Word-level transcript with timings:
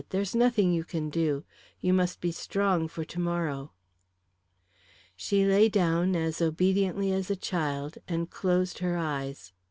"There's 0.09 0.33
nothing 0.33 0.73
you 0.73 0.83
can 0.83 1.11
do. 1.11 1.43
You 1.79 1.93
must 1.93 2.21
be 2.21 2.31
strong 2.31 2.87
for 2.87 3.05
to 3.05 3.19
morrow." 3.19 3.71
She 5.15 5.45
lay 5.45 5.69
down 5.69 6.15
as 6.15 6.41
obediently 6.41 7.11
as 7.11 7.29
a 7.29 7.35
child, 7.35 7.99
and 8.07 8.27
closed 8.27 8.79
her 8.79 8.97
eyes. 8.97 9.53